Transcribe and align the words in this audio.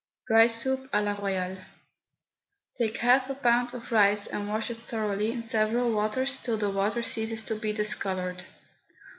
RICE 0.31 0.63
SOUP 0.63 0.89
A 0.93 1.01
LA 1.03 1.11
ROYALE. 1.11 1.57
Take 2.75 2.97
half 2.97 3.29
a 3.29 3.35
pound 3.35 3.75
of 3.75 3.91
rice 3.91 4.25
and 4.25 4.49
wash 4.49 4.71
it 4.71 4.77
thoroughly 4.77 5.31
in 5.31 5.43
several 5.43 5.91
waters 5.91 6.39
till 6.39 6.57
the 6.57 6.71
water 6.71 7.03
ceases 7.03 7.43
to 7.43 7.55
be 7.55 7.71
discoloured. 7.71 8.43